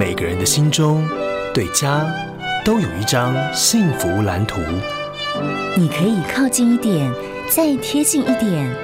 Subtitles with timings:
[0.00, 1.06] 每个人的心中，
[1.52, 2.10] 对家
[2.64, 4.58] 都有一张幸福蓝图。
[5.76, 7.12] 你可以靠近一点，
[7.50, 8.74] 再贴近一点。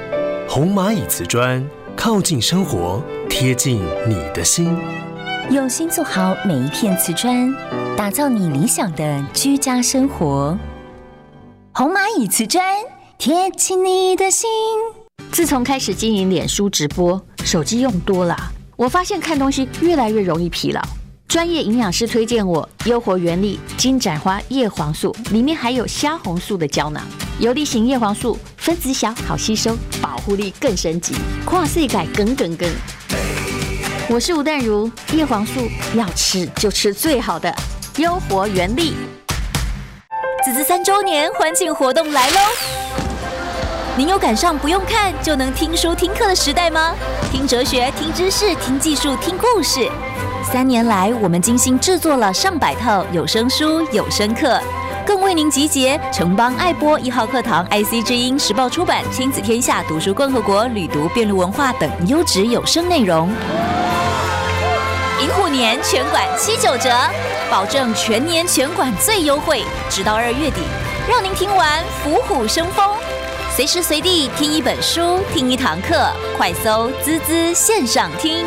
[0.47, 1.67] 红蚂蚁瓷砖，
[1.97, 4.77] 靠近生活，贴近你的心。
[5.51, 7.51] 用心做好每一片瓷砖，
[7.97, 10.55] 打造你理想的居家生活。
[11.73, 12.63] 红蚂蚁瓷砖，
[13.17, 14.51] 贴近你的心。
[15.33, 18.37] 自从开始经营脸书直播，手机用多了，
[18.77, 20.83] 我发现看东西越来越容易疲劳。
[21.29, 27.03] 专业营养师推荐我优活原力金盏花叶黄素，里面还有虾红素的胶囊，
[27.41, 32.69] 游离型叶黄素分子小，好吸收，保护力更升级，跨岁改更更更。
[34.09, 37.53] 我是吴淡如，叶黄素要吃就吃最好的
[37.97, 38.95] 优活原力。
[40.45, 42.39] 子子三周年欢庆活动来喽！
[43.97, 46.95] 您有赶上不用看就能听书听课的时代吗？
[47.33, 49.91] 听哲学，听知识，听技术，听故事。
[50.53, 54.61] 三年来，我们精心制作了上百套有声书、有声课，
[55.05, 63.29] 更为您集结城邦爱播一号课堂、IC 之音、时报出版、亲子天下、读书共和国、旅读辩论文化等优质有声内容。
[65.21, 66.91] 银虎年全馆七九折，
[67.51, 70.61] 保证全年全馆最优惠，直到二月底，
[71.11, 72.89] 让您听完虎虎生风。
[73.51, 78.47] 随时随地听一本书，听一堂课，快搜“滋滋线上听”。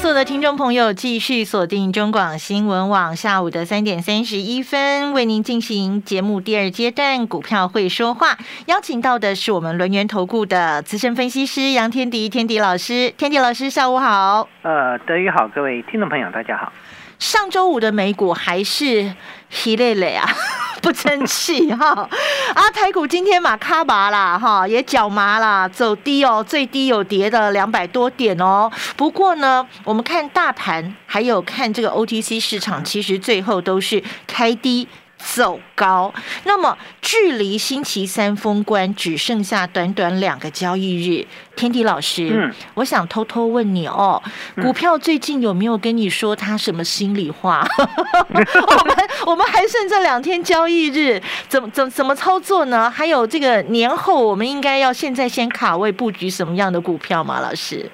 [0.00, 14.48] 所有的听众朋友继续锁定中广新闻网，下午的三点三十一分，为您进行节目第二阶段股票会说话，邀请到的是我们轮源投顾的资深分析师杨天迪，天迪老师，天迪老师下午好。
[14.62, 16.72] 呃，德宇好，各位听众朋友大家好。
[17.20, 19.14] 上周五的美股还是
[19.50, 20.26] 疲累累啊，
[20.80, 22.08] 不争气哈。
[22.54, 28.72] 啊，台股今天马卡麻啦哈，也脚麻啦，走低哦，最低有跌的两百多点哦。
[28.96, 34.88] 不过呢，我们看大盘，还有看这个 OTC 市场，其实最后都是开低。
[35.22, 36.12] 走高，
[36.44, 41.26] 那么距离星期三封关只剩下短短两个交易日。
[41.56, 44.20] 天地老师，嗯，我想偷偷问你哦，
[44.62, 47.66] 股票最近有没有跟你说他什么心里话？
[47.76, 52.90] 我们我们还剩这两天交易日，怎么怎怎么操作呢？
[52.90, 57.40] 还有这个年后，我们应该要现在先卡位布局什么样的股票吗？
[57.40, 57.90] 老师？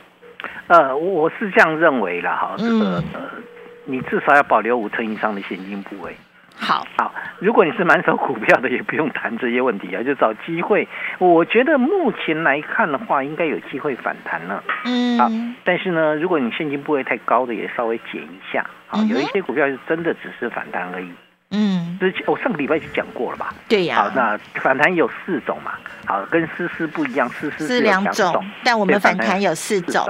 [0.68, 3.20] 呃，我是这样认为的哈，这个呃，
[3.84, 6.16] 你至少要保留五成以上的现金部位。
[6.58, 10.88] 好好，如果你是满手股票的，也不用谈这些问题啊， 就找机会。
[11.18, 14.64] 我觉得目前来看的话，应该有机会反弹了。
[14.84, 15.30] 嗯，好，
[15.64, 18.64] 但是呢，如果你现金部位太高的，也稍微减一下。
[18.88, 21.10] 好，有一些股票是真的只是反弹而已。
[21.50, 23.54] 嗯，之前我上个礼拜就讲过了吧？
[23.68, 24.02] 对呀。
[24.02, 25.72] 好，那反弹有四种嘛。
[26.06, 30.04] 好，跟思思不一样，思思是两种，但我们反弹有四种。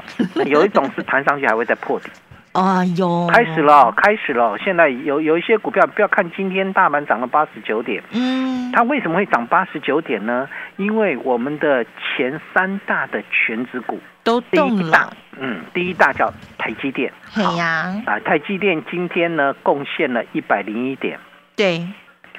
[0.46, 2.08] 有一种是弹上去还会再破底。
[2.56, 4.56] 哎呦，开始了，开始了！
[4.56, 10.49] 现在有有一些股票，不要看今天大盘涨了八十九点，嗯，它为什么会涨八十九点呢？
[10.78, 21.19] 因为我们的前三大的全指股都动了，嗯，第一大叫台积电，对呀，啊，台积电今天呢贡献了一百零一点，
[21.56, 21.87] 对，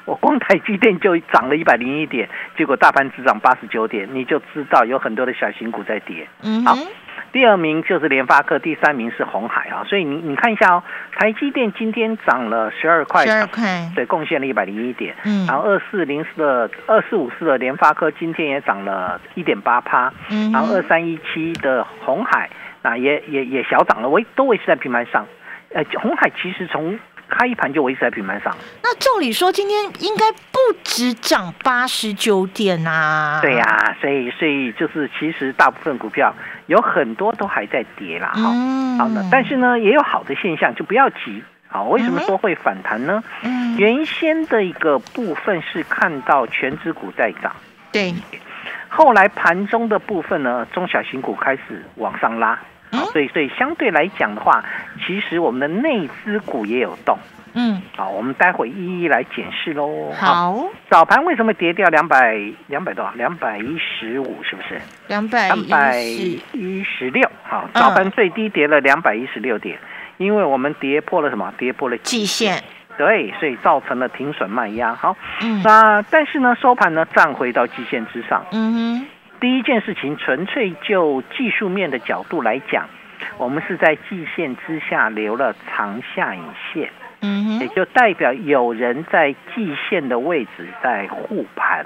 [0.05, 6.75] 我光台积电就涨了一百零一点，结果大盘只涨八十九点，你就知道有很多的小型股在跌，嗯，好。
[7.31, 15.15] 第二名就是联发科，第三名是红海啊，所以你你看一下哦，台积电今天涨了十二块，十二块，对，贡献了一百零一点。
[15.23, 22.49] 嗯，然后二四零四的二四五四的联发科今天也涨了一点八趴，嗯，然后二三一七的红海
[22.81, 25.27] 那也也也小涨了，维都维持在平盘上。
[25.73, 26.97] 呃，红海其实从
[27.27, 28.55] 开一盘就维持在平盘上。
[28.81, 33.39] 那照理说今天应该不止涨八十九点啊？
[33.41, 36.33] 对呀，所以所以就是其实大部分股票。
[36.67, 38.43] 有很多都还在跌啦，哈，
[38.99, 41.43] 好的，但是呢，也有好的现象，就不要急。
[41.69, 43.21] 好，为什么说会反弹呢？
[43.43, 47.53] 嗯，原先的一个部分是看到全指股在涨，
[47.91, 48.13] 对，
[48.87, 52.57] 后来盘中的部分呢，中小型股开始往上拉，
[52.91, 54.63] 好，所以所以相对来讲的话，
[55.05, 57.17] 其实我们的内资股也有动。
[57.59, 60.11] 嗯，好，我们待会一一来检视喽。
[60.13, 63.11] 好，早盘为什么跌掉两百两百多少？
[63.15, 64.79] 两百一十五是不是？
[65.07, 67.27] 两百两百一十六。
[67.43, 69.79] 好，早盘最低跌了两百一十六点，
[70.17, 71.51] 因为我们跌破了什么？
[71.57, 72.61] 跌破了季线。
[72.95, 74.93] 对，所以造成了停损卖压。
[74.93, 75.17] 好，
[75.63, 78.45] 那但是呢，收盘呢站回到季线之上。
[78.51, 79.07] 嗯哼。
[79.39, 82.87] 第一件事情，纯粹就技术面的角度来讲，
[83.37, 86.89] 我们是在季线之下留了长下影线。
[87.21, 91.85] 嗯，也就代表有人在季线的位置在护盘，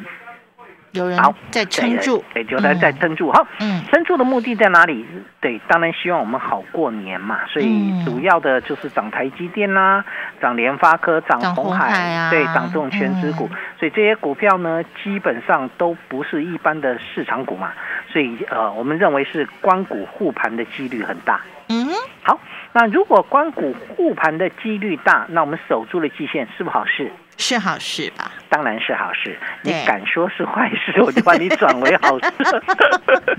[0.91, 1.17] 有人
[1.49, 3.31] 在撑住，对，有人在撑住。
[3.31, 5.05] 好，嗯，撑住的目的在哪里？
[5.39, 7.39] 对，当然希望我们好过年嘛。
[7.47, 10.03] 所以主要的就是涨台积电啦，
[10.41, 13.49] 涨联发科，涨红海，对，涨这种全职股。
[13.79, 17.71] 所以这些股票呢，基本上都不是一般的市场股嘛。
[18.11, 21.39] 所以呃，我们认为是光股护盘的几率很大。
[21.69, 21.87] 嗯，
[22.23, 22.37] 好。
[22.73, 27.11] 那如果关谷护盘的几率大，那我们守住了季线，是不是好事？
[27.37, 28.31] 是好事吧？
[28.49, 29.35] 当然是好事。
[29.63, 32.31] 你敢说是坏事，我就把你转为好事。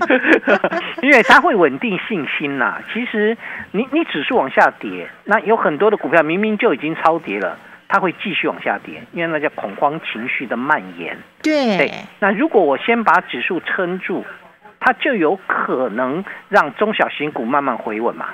[1.01, 2.79] 因为它会稳定信心呐。
[2.93, 3.37] 其实
[3.71, 7.57] 你你指数往下跌，那有很多的股票明明就已经超跌了，
[7.87, 11.17] 它会继续往下跌，因为那叫恐慌情绪的蔓延。
[11.41, 11.89] 对。
[12.19, 14.25] 那如果我先把指数撑住，
[14.79, 18.27] 它就有可能让中小型股慢慢回稳嘛。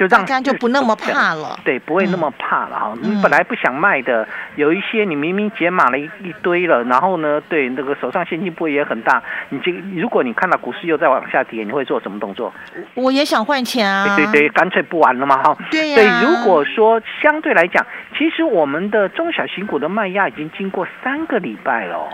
[0.00, 2.94] 就大家就不那么怕了，对，不会那么怕了哈。
[3.02, 4.26] 你本来不想卖的，
[4.56, 9.70] 有一些你明明解码了一一堆了，然后呢，对那个手上现金不会也很大，你这
[10.00, 12.50] 如果你看到股市又在往下跌，你会做什么动作？
[12.94, 14.16] 我也想换钱啊！
[14.16, 15.54] 对对，干脆不玩了嘛哈。
[15.70, 15.96] 对呀。
[15.96, 17.84] 所以如果说相对来讲，
[18.16, 22.08] 其实我们的中小型股的卖压已经经过三个礼拜了。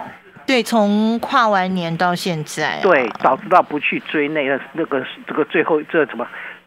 [0.45, 2.81] 对，从跨完年到现在。
[2.83, 6.27] 对，早知道不去追那个那个这个最后这什么。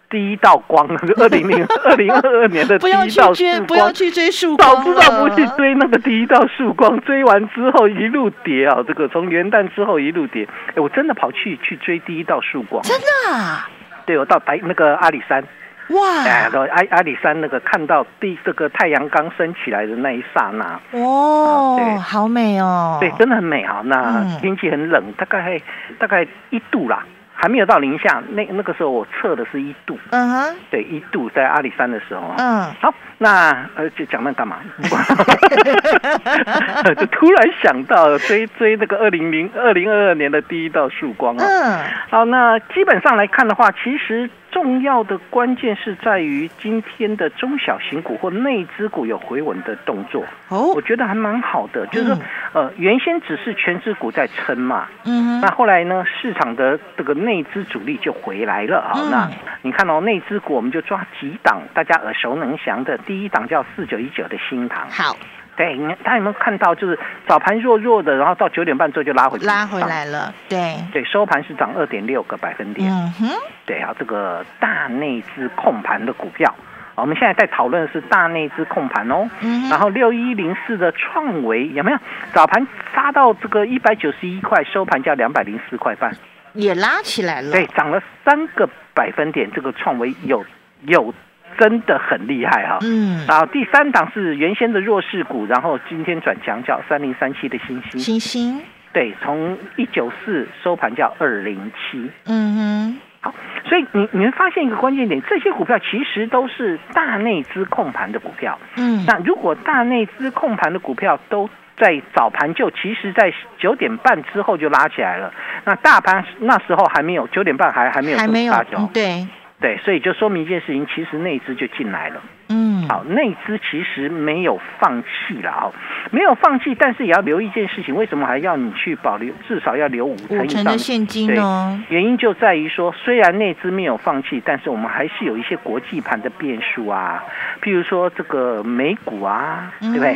[0.09, 8.83] 第一道光，二零零 二零二二年的第一道曙光，不要去追曙光，早知道不去追那个第一道曙光，追完之后一路跌啊！
[8.87, 13.33] 这个从元旦之后一路跌，哎，我真的跑去去追第一道曙光，真的？
[13.33, 13.69] 啊？
[14.05, 15.43] 对，我到白那个阿里山，
[15.89, 16.23] 哇！
[16.25, 23.81] 哎，到阿阿里山那个看到第这个太阳刚升起来的那一刹那，哦，对，好美哦，对，真的很美啊！
[23.85, 25.61] 那天气很冷，大概
[25.99, 27.05] 大概一度啦。
[27.41, 34.57] 还没有到零下，那那个时候我测的是一度，嗯哼，对，一度在阿里山的时候，嗯，好，那呃，就讲那干嘛？
[36.97, 44.29] 就突然想到追追那个二零零二零二二年的第一道曙光啊，嗯，好，那基本上来看的话，其实。
[44.51, 50.25] 重要的关键是在于今天的中小型股或内资股有回稳的动作。
[50.49, 52.15] 哦，我觉得还蛮好的，就是
[52.53, 59.29] 呃原先只是全资股在撑嘛，嗯，那后来呢市场的这个内资主力就回来了啊，那
[59.61, 65.15] 你看到内资股我们就抓几档大家耳熟能详的，第一档叫四九一九的新塘，好。
[65.59, 66.97] 对，你大家有没有看到，就是
[67.27, 70.33] 早盘弱弱的，然后到九点半之后就拉回拉回来了。
[70.47, 72.89] 对对，收盘是涨二点六个百分点。
[72.89, 73.27] 嗯哼，
[73.65, 76.55] 对啊，这个大内资控盘的股票，
[76.95, 79.29] 我们现在在讨论的是大内资控盘哦。
[79.41, 79.67] 嗯。
[79.67, 81.97] 然后六一零四的创维有没有？
[82.33, 82.65] 早盘
[82.95, 86.15] 杀到这个一百九十一块，收盘价两百零四块半，
[86.53, 87.51] 也拉起来了。
[87.51, 90.45] 对，涨了三个百分点，这个创维有
[90.83, 91.13] 有。
[91.59, 98.61] 真的很厉害哈，嗯，然后第三档是原先的弱势股，然后今天转强叫三零三七的星星，星星，
[98.93, 115.33] 对，从一九四收盘叫二零七，嗯哼，好，所以你你会发现一个关键点，这些股票其实都是大内资控盘的股票，嗯，那如果大内资控盘的股票都在早盘就，其实在九点半之后就拉起来了，
[115.65, 118.53] 那大盘那时候还没有九点半还还没有还没有
[118.93, 119.27] 对。
[119.61, 122.21] 对，所以就说明一件事情，其实内资就进来了。
[122.47, 125.71] 嗯，好，内资其实没有放弃了啊，
[126.11, 129.33] 没有放弃，但是也要留意一件事情，为什么还要你去保留？
[129.47, 131.83] 至少要留五成以上的现金呢？
[131.89, 137.23] 原因就在于说，虽然内资没有放弃，但是我们还是有一些国际盘的变数啊，
[137.61, 140.15] 譬如说这个美股啊，对不对？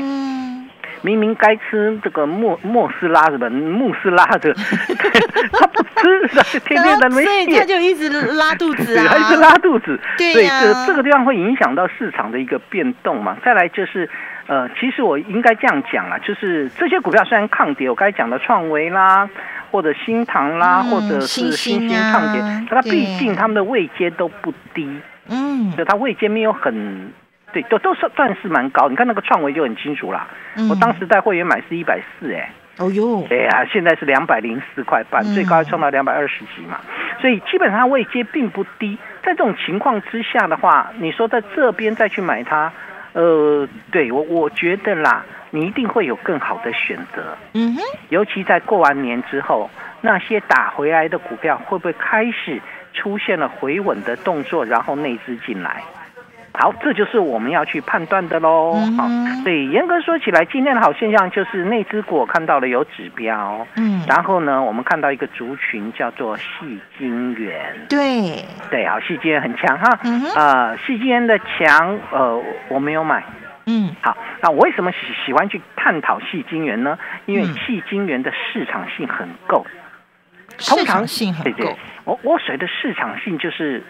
[1.03, 4.53] 明明该吃这个莫莫斯拉什么穆斯拉的，
[5.51, 6.27] 他不吃，
[6.65, 9.99] 天天在那所以他就一直拉肚子啊， 一直拉肚子。
[10.17, 13.37] 对呀，这这个地方会影响到市场的一个变动嘛。
[13.43, 14.09] 再来就是，
[14.47, 19.29] 呃，其实我应该这样讲啊，就是这些股票虽然抗跌，我刚才讲的创维啦，
[19.71, 24.89] 或者新唐啦，或者是新兴抗跌，它毕竟他们的位阶都不低，
[25.29, 27.11] 嗯，就它位阶没有很。
[27.53, 28.89] 对，都都是算是蛮高。
[28.89, 30.27] 你看那个创维就很清楚啦。
[30.69, 36.79] 我当时在会员买是一百四，哎，哦哟，哎呀，现在是两百零四块半，最高创到两百二十几嘛。
[37.21, 42.71] 所以基本上位阶并不低，在这种情况之下的话，你说在这边再去买它，
[43.13, 47.37] 呃，对我我觉得啦，你一定会有更好的选择。
[47.53, 49.69] 嗯哼，尤其在过完年之后，
[50.01, 52.59] 那些打回来的股票会不会开始
[52.93, 55.81] 出现了回稳的动作，然后内资进来？
[56.55, 58.73] 好，这就是我们要去判断的喽。
[58.95, 59.07] 好，
[59.43, 63.65] 对，严格说起来，今天的好现象就是那只股看到了有指标。
[63.75, 66.43] 嗯，然后呢，我们看到一个族群叫做细
[66.97, 67.75] 晶圆。
[67.89, 69.99] 对，对，好，细晶圆很强哈。
[70.03, 70.39] 嗯哼。
[70.39, 73.23] 啊，细晶圆的强，呃，我没有买。
[73.65, 73.89] 嗯。
[74.01, 76.99] 好，那我为什么喜喜欢去探讨细晶圆呢？
[77.25, 79.65] 因为细晶圆的市场性很够。
[80.59, 81.75] 市场性很够。
[82.03, 83.83] 我我水的市场性就是。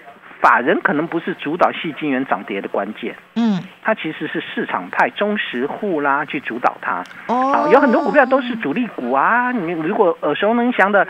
[0.44, 7.02] 法人可能不是主导细金元涨跌的关键，嗯，它其实是市场派中实户啦去主导它。
[7.28, 9.54] 哦，有很多股票都是主力股啊。
[9.54, 11.08] 你如果耳熟能详的，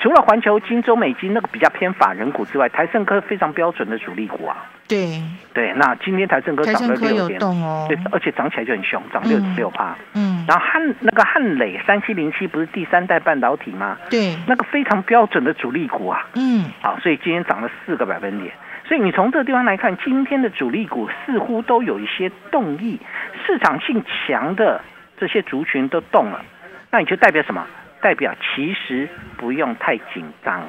[0.00, 4.66] 除了环球金、中美金那个比较偏法人股之外，台盛科非常标准的主力股啊。
[4.86, 5.18] 对
[5.54, 9.96] 对，那今天台盛科涨了六点，对，而且涨起来就很凶，涨六点六趴。
[10.12, 13.96] 嗯，然后汉那个汉磊三七零七不是第三代半导体吗？
[14.10, 16.26] 对，那个非常标准的主力股啊。
[16.34, 18.52] 嗯，好，所以今天涨了四个百分点。
[18.86, 23.00] 所以你从这个地方来看，今天的主力股似乎都有一些动意，
[23.46, 24.82] 市场性强的
[25.16, 26.44] 这些族群都动了，
[26.90, 27.66] 那你就代表什么？
[28.00, 30.68] 代表其实不用太紧张，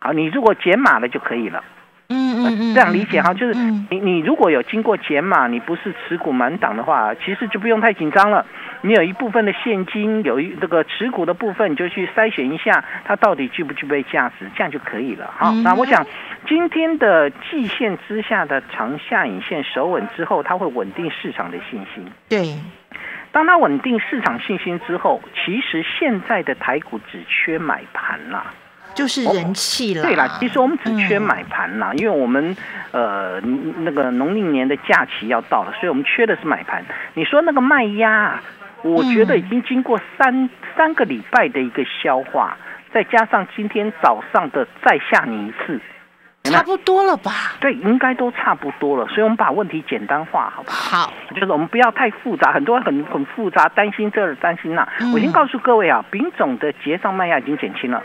[0.00, 1.62] 好，你如果减码了就可以了。
[2.12, 3.54] 嗯嗯嗯，这样理解哈，就是
[3.90, 8.44] 你你如果有经过减码，你不是持股满档的话，其实就不用太紧张了。
[8.82, 15.32] 你有一部分的现金，有一这个持股的部分，你就去筛选一下，它到底具不具备价值，这样就可以了。
[15.38, 16.04] 哈，那我想
[16.48, 22.04] 今天的季线之下的长下影线守稳之后，它会稳定市场的信心。
[22.28, 22.56] 对，
[23.30, 28.44] 当它稳定市场信心之后，其实现在的台股只缺买盘了。
[28.94, 30.02] 就是人气了。
[30.02, 32.56] 对啦，其实我们只缺买盘啦，因为我们
[32.90, 36.84] 呃那个农历年的假期要到了，所以我们缺的是买盘。
[37.14, 38.40] 你说那个卖压，
[38.82, 42.56] 我觉得已经经过三三个礼拜的一个消化，
[42.92, 45.80] 再加上今天早上的再下你一次，
[46.44, 47.30] 差不多了吧？
[47.60, 49.06] 对，应该都差不多了。
[49.06, 51.06] 所以我们把问题简单化，好不好？
[51.06, 54.86] 好，就是我们不要太复杂，很多人很很复杂，担心这担心那。
[55.14, 58.02] 我先告诉各位啊，丙种的结上卖压已经减轻了。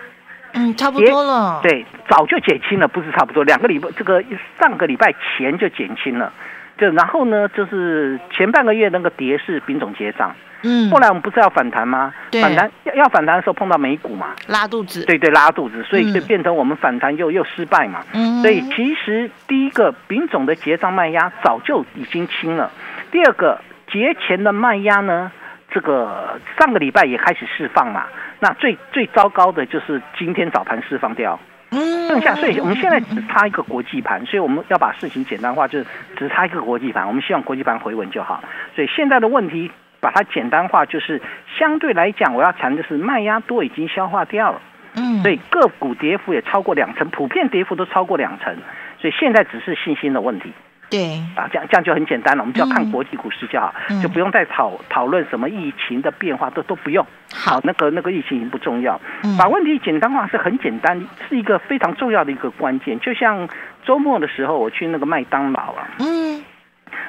[0.53, 1.59] 嗯，差不多了。
[1.61, 4.23] 对，早就减轻了，不是差不多，两个礼拜，这个
[4.59, 6.31] 上个礼拜前就减轻了。
[6.77, 12.13] 就然后呢，就是前半个月那个跌是丙种结账，嗯，后来我们不是要反弹吗？
[12.39, 15.03] 反弹要要反弹的时候碰到美股嘛，拉肚子。
[15.05, 18.03] 对对，拉肚子，所以就变成我们反弹又又失败嘛。
[18.13, 22.69] 嗯，所以其实第一个丙种的结账卖压早就已经清了，
[23.11, 23.59] 第二个
[23.91, 25.31] 节前的卖压呢，
[25.69, 28.05] 这个上个礼拜也开始释放嘛。
[28.39, 31.39] 那最最糟糕的就是今天早盘释放掉，
[31.71, 38.43] 剩下所以我们现在只差一个国际盘，所以我们要把事情简单化，就是只差一个国际盘，我们希望国际盘回稳就好。
[38.75, 41.21] 所以现在的问题把它简单化，就是
[41.57, 44.61] 相对来讲，我要谈的是卖压多已经消化掉了，
[44.95, 48.55] 嗯，所以个股跌幅也超过两成，普遍跌幅都超过两成，
[48.99, 50.53] 所以现在只是信心的问题。
[50.89, 51.21] 对。
[51.35, 57.05] 啊，这样这样就很简单了，我们就要看国际股市就好，就不用再讨讨论什么疫情的变化，都都不用。
[57.33, 58.99] 好，那个那个疫情已经不重要，
[59.37, 62.99] 把问题简单化是很简单，是一个非常重要的一个关键。
[62.99, 63.47] 就像
[63.85, 66.43] 周末的时候，我去那个麦当劳啊，嗯，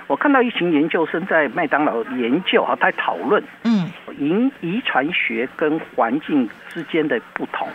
[0.07, 7.69] 我看到一群研究生在麦当劳研究啊，在讨论，嗯，遗遗传学跟环境之间的不同。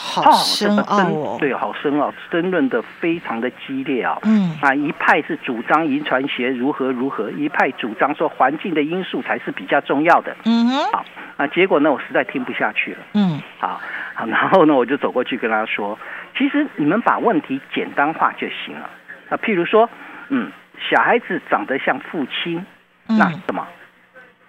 [0.00, 4.16] 好深奥哦，对，好深奥，争论的非常的激烈啊。
[4.22, 10.36] 嗯，啊，一派是主张遗传学如何如何，一派主张说环境的因素才是比较重要的。
[10.44, 11.04] 嗯哼，好，
[11.36, 12.98] 啊结果呢，我实在听不下去了。
[13.14, 13.80] 嗯，好，
[14.14, 15.98] 好，然后呢，我就走过去跟他说，
[16.38, 18.88] 其实你们把问题简单化就行了。
[19.28, 19.90] 那譬如说，
[20.28, 20.52] 嗯，
[20.88, 22.64] 小孩子长得像父亲，
[23.08, 23.66] 那什么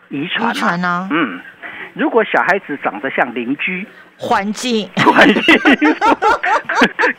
[0.09, 0.51] 遗传？
[0.51, 1.09] 遗传呢？
[1.11, 1.41] 嗯，
[1.95, 3.87] 如果小孩子长得像邻居。
[4.19, 6.17] 环境，环境因素，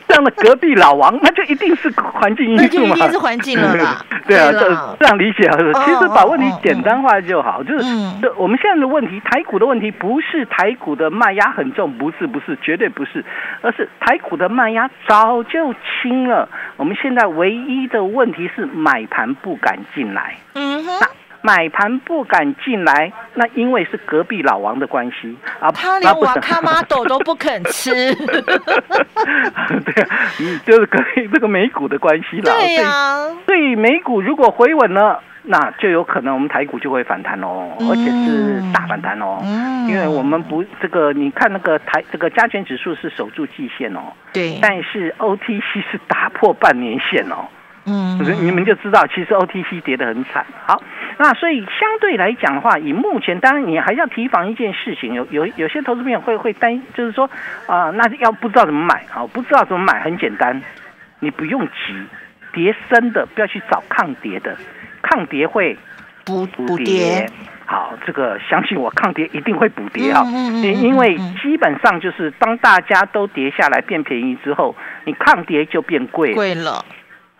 [0.07, 2.95] 这样的隔壁老王，那就一定是环境因素嘛？
[2.95, 4.05] 一定是环境了啦。
[4.27, 5.57] 对啊，这这样理解啊。
[5.83, 7.83] 其实把问题简单化就好，就是
[8.21, 13.25] 这我们现在的问题，台股的问题不是台股的卖压很重，不是不是，绝对不是，
[13.61, 16.47] 而是台股的卖压早就清了。
[16.77, 20.37] 我们现在唯一的问题是买盘不敢进来。
[20.53, 21.07] 嗯哼。
[21.41, 27.91] 买盘不敢进来，那因为是隔壁老王的关系啊，他连瓦卡马豆 都不肯吃。
[28.15, 30.29] 对啊，
[30.65, 32.51] 就是隔壁这个美股的关系了。
[32.51, 39.39] 对呀，对美股如果回稳了，那就有可能我们台股就会反弹哦，而且是大反弹哦。
[39.43, 47.47] 嗯，因为我们不这个，你看那个台这个加权指数是守住季线哦，对，但是 OTC 是打破半年线哦。
[47.85, 50.45] 嗯，你们就知道，其实 OTC 跌得很惨。
[50.65, 50.81] 好，
[51.17, 57.29] 那所以相对来讲的话，以目前，当然你还要提防一件事情，有有有些投资朋友会会担，就是说
[57.65, 60.61] 啊，那要不知道怎么买啊，不知道怎么买，很简单，
[61.19, 62.05] 你不用急，
[62.53, 64.55] 跌深的不要去找抗跌的。
[65.01, 65.75] 抗跌会
[66.23, 67.27] 补补跌，
[67.65, 70.21] 好，这个相信我，抗跌一定会补跌啊！
[70.61, 76.85] 因因为基本上就是当大家都跌下来变便宜之后，你抗跌就变贵贵了。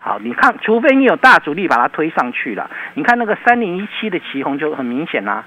[0.04, 5.44] 好，你看，除非你有大主力把它推上去了，你看那个三零一七的旗红就很明显啦。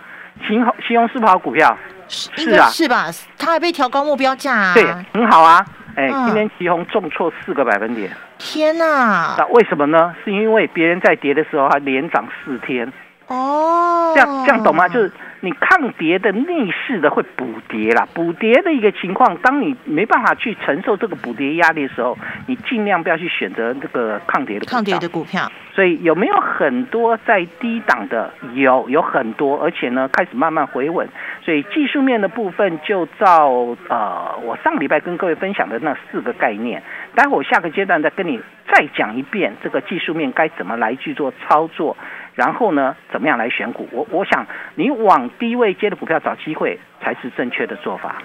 [0.47, 1.77] 旗红旗红是不好股票？
[2.07, 3.07] 是啊，是吧？
[3.37, 4.73] 它还被调高目标价啊？
[4.73, 5.65] 对，很好啊。
[5.95, 8.09] 哎，今天旗红重挫四个百分点。
[8.37, 9.35] 天哪！
[9.37, 10.15] 那为什么呢？
[10.23, 12.91] 是因为别人在跌的时候，它连涨四天。
[13.27, 14.87] 哦，这样这样懂吗？
[14.87, 15.11] 就是。
[15.41, 25.51] 你抗跌的逆势的会补跌啦，补跌的一个情况，当你没办法去承受这个补跌压力的时候，你尽量不要去选择这个抗跌的抗跌的股票。
[25.73, 28.33] 所以有没有很多在低档的？
[28.53, 31.07] 有，有很多，而且呢开始慢慢回稳。
[31.43, 33.49] 所以技术面的部分就照
[33.89, 36.81] 呃我上礼拜跟各位分享的那四个概念，
[37.13, 38.39] 待会我下个阶段再跟你
[38.71, 41.95] 再讲一遍这个技术面该怎么来去做操作。
[42.35, 43.87] 然后呢，怎么样来选股？
[43.93, 48.21] 我我想，你往低位接的股票找机会才是正确的做法。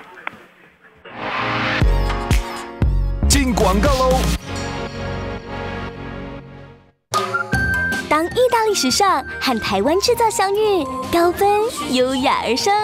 [3.28, 4.18] 进广告喽！
[8.08, 11.48] 当意大利时尚和台湾制造相遇，高分
[11.92, 12.74] 优雅而生，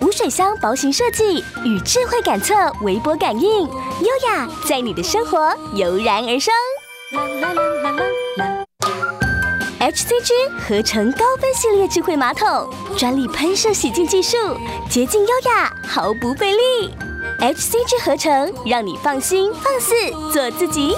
[0.00, 2.52] 无水箱薄型设计与智慧感测
[2.82, 6.52] 微波感应，优雅在你的生活油然而生。
[7.12, 8.23] 啦啦啦啦啦啦
[9.94, 14.36] HCG 合成高分系列智慧马桶，专利喷射洗净技术，
[14.90, 16.92] 洁净优雅，毫不费力。
[17.38, 19.94] HCG 合成，让你放心放肆
[20.32, 20.96] 做自己。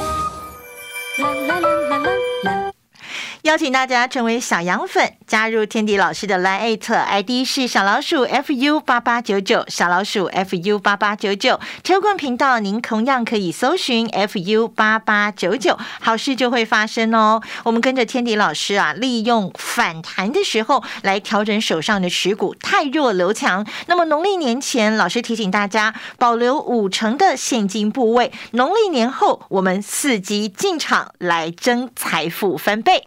[3.47, 11.61] 邀请大家成为小羊粉，加入天迪老师的 Line ID 是小老鼠 fu 八八九九，小老鼠 fu 八八九九。
[11.85, 17.41] 车棍频道您同样可以搜寻 fu 八八九九，好事就会发生哦。
[17.63, 23.65] 我们跟着天迪老师啊，利用反弹的时候来调整手上的持股，太弱留强。
[23.87, 33.07] 那么农历年前，老师提醒大家保留五成的现金部位，农历年后我们伺机进场来争财富翻倍。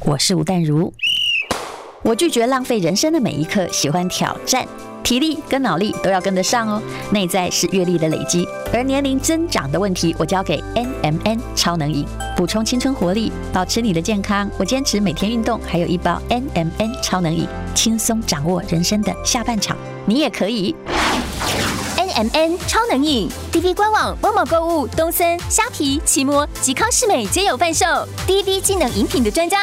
[0.00, 0.92] 我是吴淡如，
[2.02, 4.64] 我拒绝浪费人生的每一刻，喜欢挑战，
[5.02, 6.80] 体力跟脑力都要跟得上哦。
[7.10, 12.04] 内在是阅历的累积，而年龄增长的问题，我交给 N M N 超能饮，
[12.36, 14.48] 补充青春活力，保持你的健康。
[14.58, 19.76] 我坚持每天运动，还有一包 N M N 超能饮，轻松掌握人生的下半场。
[20.04, 20.76] 你也可以。
[22.16, 27.84] M N 超能饮，D V 官网、某某购物、东森、虾皮、奇摩吉康世美皆有贩售。
[28.26, 29.58] D V 技能饮品的专家。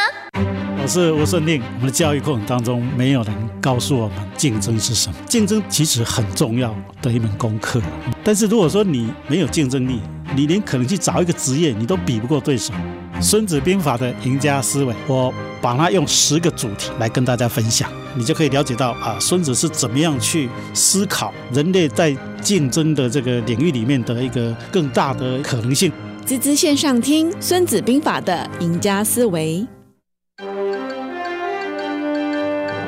[0.80, 1.63] 我是吴顺令。
[1.78, 5.16] 我们的教育过程当中，没有人告诉我们竞争是什么。
[5.26, 7.82] 竞争其实很重要的一门功课。
[8.24, 10.00] 但是如果说你没有竞争力，
[10.36, 12.74] 你连可能去找一个职业，你都比不过对手。
[13.22, 25.91] 孙子兵法的赢家思维，我把它用十个主题来跟大家分享，你就可以了解到啊，孙子是怎么样去思考人类在竞争的这个领域里面的一个更大的可能性。
[26.26, 29.65] 滋滋线上听《孙子兵法》的赢家思维。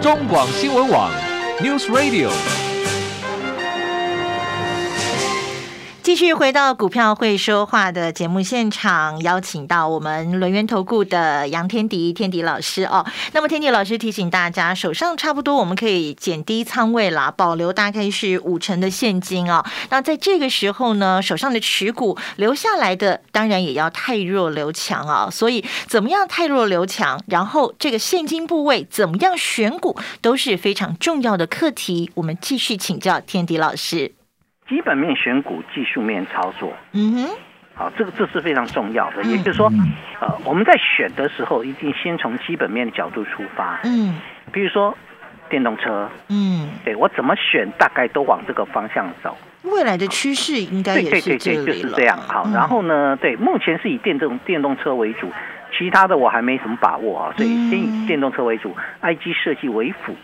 [0.01, 1.11] 中广新闻网
[1.61, 2.29] ，News Radio。
[6.05, 13.03] 继续回到股票会说话的节目现场，邀请到我们轮源投顾的杨天迪天迪老师哦。
[13.33, 19.65] 那么天迪老师提醒大家，手上差不多我们可以减低仓位啦，保留大概是五成的现金哦。
[19.89, 25.27] 那在这个时候呢，手上的持股留下来的，当然也要太弱留强啊。
[25.31, 32.11] 所以怎么样太弱留强，然后这个现金部位怎么样选股，都是非常重要的课题。
[32.13, 34.14] 我们继续请教天迪老师。
[34.67, 36.73] 基本面选股，技术面操作。
[36.93, 37.29] 嗯哼，
[37.75, 39.23] 好，这个这是非常重要的。
[39.23, 39.71] 也就是说，
[40.19, 43.79] 呃，我们在选的时候，一定先从基本面的角度出发。
[43.83, 44.19] 嗯，
[44.51, 44.97] 比如说
[45.49, 49.37] 电动车，嗯，对我怎么选，大概都往这个方向走。
[49.63, 52.17] 未来的趋势应该也是这里就是这样。
[52.17, 55.31] 好，然后呢，对，目前是以电动电动车为主，
[55.77, 60.15] 其他的我还没什么把握啊，所以先以电动车为主，IG 设计为辅。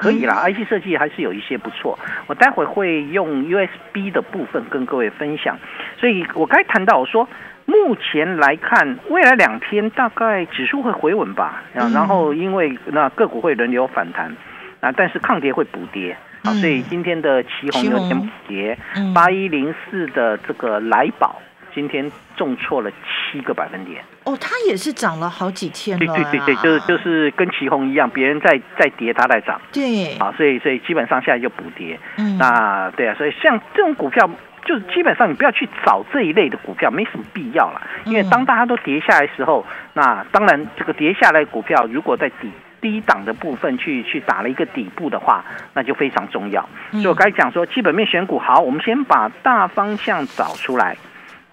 [0.00, 1.98] 可以啦，IC 设计还是有一些不错。
[2.26, 5.58] 我待会会用 USB 的部分跟各位分享。
[5.98, 7.28] 所以我该谈到我说，
[7.66, 11.62] 目前来看，未来两天大概指数会回稳吧。
[11.74, 14.34] 然后因为那个股会轮流反弹
[14.80, 18.78] 啊，但是抗跌会补跌啊，所以今天的旗红有点补跌。
[19.14, 21.42] 八一零四的这个来宝。
[21.74, 22.90] 今天重挫了
[23.32, 26.06] 七个百分点哦，它也是涨了好几天了。
[26.06, 29.60] 对对对对，就是就是跟旗红一样，别人在在跌，它在涨。
[29.72, 31.98] 对，啊，所以所以基本上现在就补跌。
[32.16, 34.28] 嗯，那对啊，所以像这种股票，
[34.64, 37.80] 就是基本上你不要去找这一类的股票，没什么必要了。
[38.04, 46.68] 因为当大家都跌下来的时候，那当然这个跌下来股票，如果在底低档的部分去去打了一个底部的话，那就非常重要。
[46.92, 50.96] 所以我刚才讲说，基本面选股好，我们先把大方向找出来。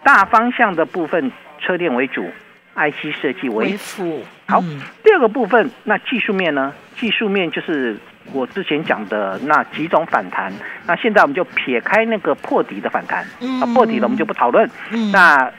[0.04, 2.30] 大方向的部分，车电为主
[2.76, 4.24] ，IC 设计为辅。
[4.48, 4.62] 好，
[5.04, 6.74] 第二个部分，那技术面呢？
[6.96, 7.98] 技术面就是
[8.32, 10.52] 我之前讲的那几种反弹。
[10.86, 13.26] 那现在我们就撇开那个破底的反弹，
[13.62, 14.70] 啊，破底的我们就不讨论。
[15.12, 15.52] 那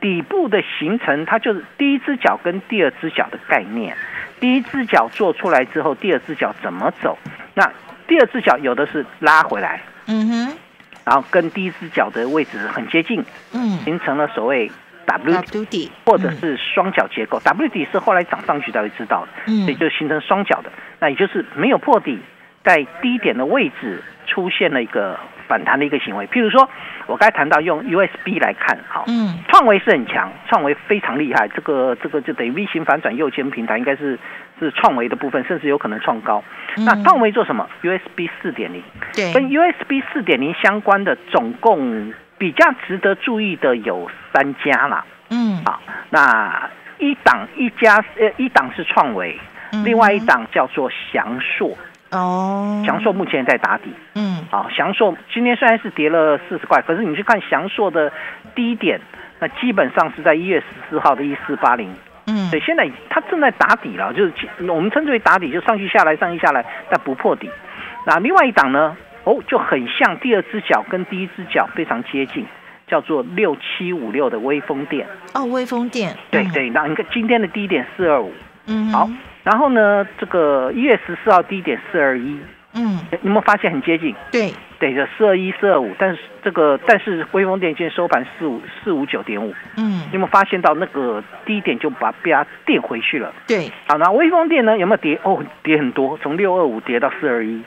[0.00, 3.94] 底部的形成，它就是第一只脚跟第二只脚的概念。
[4.40, 7.18] 第一只脚做出来之后，第二只脚怎么走？
[7.54, 7.70] 那
[8.08, 9.82] 第二只脚有的是拉回来。
[10.06, 10.56] 嗯哼。
[11.04, 14.70] 然后跟第一只脚的位置很接近，嗯，形成了所谓
[15.06, 17.40] W 底，或者是双脚结构。
[17.40, 22.18] W 底是后来涨上去才会知道的，嗯，所以就形成双脚的，那也就是没有破底，
[22.62, 25.18] 在低点的位置出现了一个
[25.50, 26.26] 反弹的一个行为。
[26.28, 26.70] 譬如说，
[27.08, 34.16] 我刚才谈到用 USB 来看，好，嗯，创维是很强，创维非常厉害，这个这个就等于 V 型反转右肩平台，应该是。
[34.60, 36.44] 是创维的部分，甚至有可能创高。
[36.84, 38.82] 那创维做什么？USB 四点零，
[39.14, 45.02] 对，跟 USB 四点零相关的，总共比较值得注意的有三家啦。
[45.30, 49.34] 嗯，好，那一档一家，呃，一档是创维，
[49.82, 51.74] 另外一档叫做翔硕。
[52.10, 53.92] 哦，翔硕目前在打底。
[54.14, 58.12] 嗯，好，翔硕今天虽然是跌了四十块，可是你去看翔硕的
[58.54, 59.00] 低点，
[59.38, 61.92] 那基本上是在一月十四号的一四八零。
[62.26, 64.32] 嗯，对，现在它正在打底了，就是
[64.68, 67.48] 我们称之为打底，就上去下来，上去下来，但不破底。
[68.06, 68.96] 那另外一档呢？
[69.24, 72.46] 哦，就很像第二只脚跟第一只脚非常接近，
[72.86, 75.06] 叫做六七五六的微风电。
[75.34, 76.16] 哦，微风电。
[76.30, 78.32] 对对，那你看今天的低点四二五。
[78.66, 78.90] 嗯。
[78.90, 79.10] 好，
[79.50, 82.38] 然后呢，这个一月十四号低点四二一。
[82.74, 83.00] 嗯。
[83.10, 84.14] 你有没有发现很接近？
[84.30, 84.52] 对。
[84.78, 93.30] 对着四二一四二五，但是这个但是微风电今天收盘四五四五九点五，嗯，有没有发现到那个低点就把被它垫回去了？
[93.46, 95.20] 对，好，那微风电呢有没有跌？
[95.22, 97.62] 哦，跌很多，从六二五跌到四二一，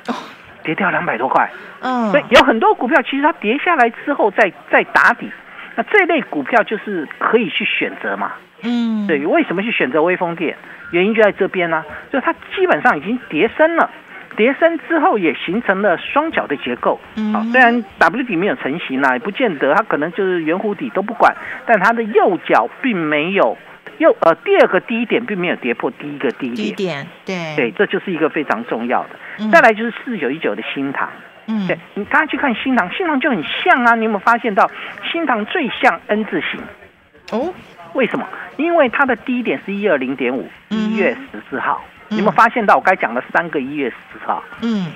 [0.63, 1.48] 跌掉两百多块。
[1.82, 5.30] 嗯，所以有很多股票其实它跌下来之后再再打底，
[5.76, 8.32] 那这类股票就是可以去选择嘛。
[8.63, 10.58] 嗯，对，为什么去选择微风电？
[10.93, 13.89] 原因就在这边呢，就是它基本上已经叠升了。
[14.36, 16.99] 叠升之后也形成了双脚的结构，
[17.32, 21.36] 好，虽然 W 底没有成型啦，也不见得它可能就是圆弧底都不管，
[21.67, 23.56] 但它的右脚并没有
[23.99, 27.56] 右呃第二个低点并没有跌破第一个低点，低点对。
[27.56, 29.49] 对，这就是一个非常重要的。
[29.51, 31.08] 再来就是四九一九的新塘，
[31.47, 34.67] 嗯，对你大家去看新塘，新塘就很像啊，你有没有发现到
[35.12, 36.60] 新塘最像 N 字形？
[37.32, 37.54] 哦，
[37.94, 38.28] 为什么？
[38.58, 41.84] 因为它的低点是一二零点五，一月十四号。
[42.10, 44.44] 你有没有发现到我该讲的三个一月十四号？
[44.62, 44.92] 嗯，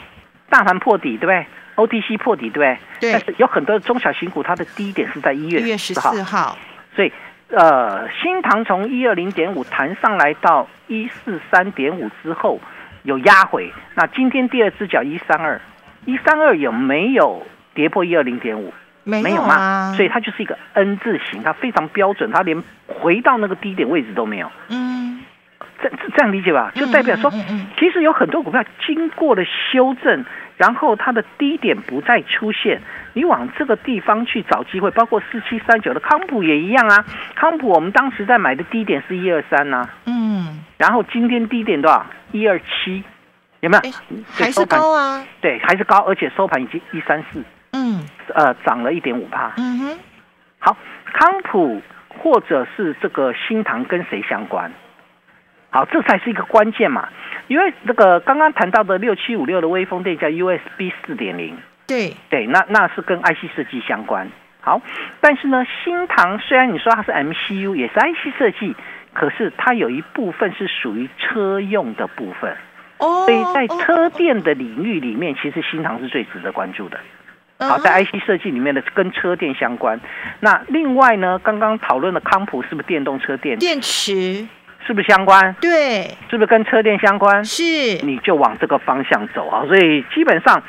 [0.50, 2.78] 大盘破底对不对？OTC 破底对不对？
[3.00, 3.12] 对。
[3.14, 6.56] 但是有很多中小型股，它的低点是在一月十四号。
[6.96, 7.12] 所以，
[7.50, 12.60] 呃，新塘从一二零点五弹上来到一四三点五之后
[13.04, 13.72] 有压回。
[13.96, 15.60] 那今天第二只脚一三二，
[16.06, 18.72] 一三二有没有跌破一二零点五？
[19.08, 19.94] 没有吗？
[19.96, 24.52] 所以它就是一个 N 字形，它非常标准，它连回到那个低点位置都没有。
[24.70, 25.24] 嗯。
[25.80, 27.32] 这这样理解吧，就代表说，
[27.78, 30.26] 其实有很多股票经过了修正，
[30.58, 32.82] 然后它的低点不再出现，
[33.14, 37.06] 你往这个地方去找机会，包括四七三九的康普也一样啊。
[37.36, 42.04] 康普我们当时在买的低点是一二三呐，嗯，然后今天低点多少？
[42.32, 43.04] 一二七，
[43.60, 43.84] 有没有？
[44.34, 45.24] 还是高啊？
[45.42, 47.46] 对，还是高，而且收盘已经一三四，嗯，
[48.34, 49.54] 呃，涨了一点五帕。
[49.58, 50.00] 嗯哼，
[50.60, 50.78] 好，
[51.14, 54.72] 康普或者是这个新塘跟谁相关？
[55.70, 57.10] 好，这才是一个关键嘛，
[57.48, 64.28] 因为这个刚刚谈到的六七五六的微风电叫 USB 四点零，对对，那那是跟 IC 设计相关。
[64.62, 64.82] 好，
[65.22, 68.76] 但是呢，新唐虽然你说它是 MCU，也是 IC 设计，
[69.14, 72.56] 可是它有一部分是属于车用的部分。
[72.98, 77.00] 哦，所以在车电的领域里面，其实新唐是最值得关注的。
[77.60, 80.00] 好，在 IC 设计里面的跟车电相关。
[80.42, 84.48] 那另外呢，刚刚讨论的康普是不是电动车电电池？
[84.86, 85.54] 是不是相关？
[85.60, 87.44] 对，是不是跟车电相关？
[87.44, 87.64] 是，
[88.06, 89.66] 你就往这个方向走啊。
[89.68, 90.64] 所以基本上，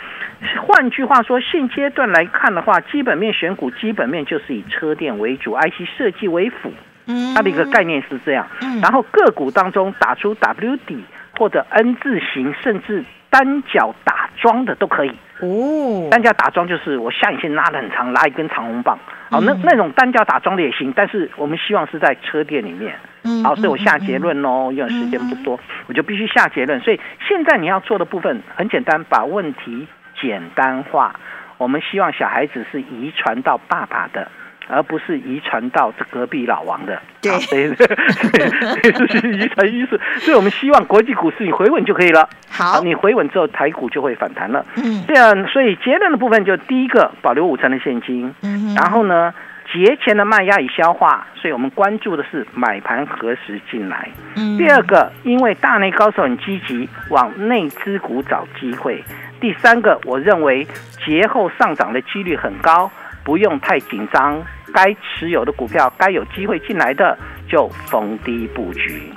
[0.67, 6.73] 换句话说，现阶段来看的话，基本面选股基本面就是以车电为主，IC 设计为辅。
[7.07, 8.47] 嗯，它的一个概念是这样。
[8.61, 11.05] 嗯，然后个股当中打出 W 底
[11.39, 15.13] 或者 N 字形，甚至单脚打桩的都可以。
[15.41, 18.99] 哦，单脚打桩就是我下影线拉的很长，拉一根长红棒。
[19.31, 22.95] 好，那那种单脚打桩的也行，但是我们希望是在车店里面。
[23.23, 26.81] 嗯，好，所以我下结论喽，因为时间不多，我就必须下结论。
[26.81, 29.87] 所以现在你要做的部分很简单，把问题
[30.21, 31.15] 简单化。
[31.57, 34.29] 我们希望小孩子是遗传到爸爸的。
[34.69, 37.33] 而不是遗传到这隔壁老王的，对，
[39.09, 39.99] 是遗传因素。
[40.21, 42.29] 所以我们希望国际股市你回稳就可以了。
[42.51, 44.65] 好，你回稳之后，台股就会反弹了。
[44.77, 49.33] 嗯，这样，所以结论的部分就第一个保留五成的现金，嗯，然后呢，
[49.73, 54.09] 节前的卖压已消化，所以我们关注的是买盘何时进来。
[54.37, 59.03] 嗯，第二个，因为大内高手很积极往内资股找机会。
[59.41, 60.67] 第三个，我认为
[61.05, 62.91] 节后上涨的几率很高，
[63.29, 64.43] 不用太紧张。
[64.73, 67.17] 该持有的股票，该有机会进来的
[67.51, 69.13] 就逢低布局。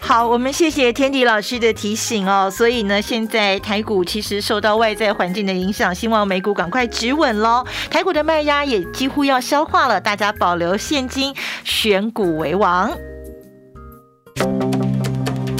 [0.00, 2.50] 好，我们谢谢天迪老师的提醒哦。
[2.50, 7.64] 所以呢，现在台股其实受到外在环境的影响，希望美股赶快止稳喽。
[7.90, 12.90] 台股的卖压也几乎要消化了，大家保留现金，选股为王。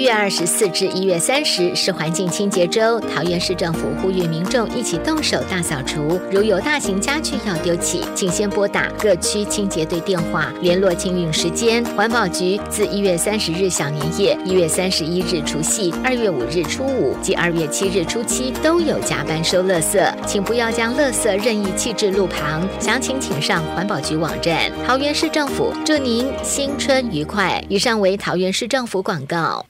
[0.00, 6.18] 一月二十四至一月三十是环境清洁周，桃园市政府呼吁民众一起动手大扫除。
[6.32, 11.84] 如有大型家具要丢弃，请先拨打各区清洁队电话联络清运时间。
[11.94, 22.66] 环保局自一月三十日小年夜、一月三十一日除夕、二月五日初五及二月七日初七都有加班收垃圾，请不要将垃圾任意弃置路旁。
[22.78, 24.72] 详情请上环保局网站。
[24.86, 27.62] 桃园市政府祝您新春愉快。
[27.68, 29.66] 以上为桃园市政府广告。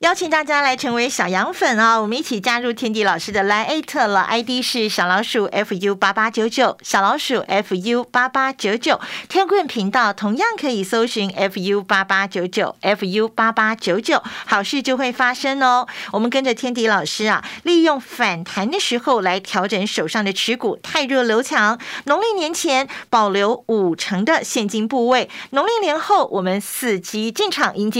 [0.00, 2.00] 邀请大家来成为小羊粉啊！
[2.00, 8.98] 我们一起加入天地老师的 Line at 了，ID 是小老鼠 fu 八八九九，小老鼠 fu 八八九九。
[9.28, 15.86] 天棍频道同样可以搜寻 fu 八八九九，fu 八八九九，好事就会发生哦。
[16.12, 21.78] 我们跟着天地老师啊，利用反弹的时候来调整手上的持股，太弱留强。
[22.04, 27.98] 农历年前保留五成的现金部位，农历年后我们伺机进场迎接。